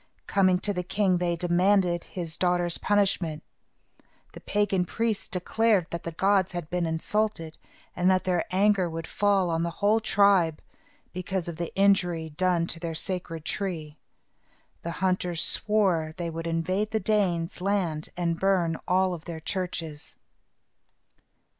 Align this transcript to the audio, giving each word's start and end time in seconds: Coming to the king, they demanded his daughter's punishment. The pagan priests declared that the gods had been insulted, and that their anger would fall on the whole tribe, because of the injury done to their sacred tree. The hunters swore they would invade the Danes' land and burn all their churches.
Coming 0.25 0.57
to 0.61 0.73
the 0.73 0.81
king, 0.81 1.19
they 1.19 1.35
demanded 1.35 2.05
his 2.05 2.35
daughter's 2.35 2.79
punishment. 2.79 3.43
The 4.33 4.39
pagan 4.41 4.83
priests 4.83 5.27
declared 5.27 5.85
that 5.91 6.05
the 6.05 6.11
gods 6.11 6.53
had 6.53 6.71
been 6.71 6.87
insulted, 6.87 7.55
and 7.95 8.09
that 8.09 8.23
their 8.23 8.45
anger 8.49 8.89
would 8.89 9.05
fall 9.05 9.51
on 9.51 9.61
the 9.61 9.69
whole 9.77 9.99
tribe, 9.99 10.59
because 11.13 11.47
of 11.47 11.57
the 11.57 11.71
injury 11.75 12.31
done 12.31 12.65
to 12.65 12.79
their 12.79 12.95
sacred 12.95 13.45
tree. 13.45 13.95
The 14.81 14.89
hunters 15.05 15.43
swore 15.43 16.15
they 16.17 16.31
would 16.31 16.47
invade 16.47 16.89
the 16.89 16.99
Danes' 16.99 17.61
land 17.61 18.09
and 18.17 18.39
burn 18.39 18.77
all 18.87 19.15
their 19.19 19.39
churches. 19.39 20.15